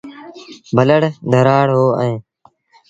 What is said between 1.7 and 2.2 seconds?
اوٚ اهي۔